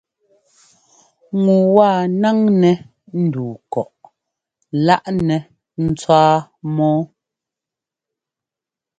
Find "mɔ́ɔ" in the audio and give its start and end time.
6.75-7.01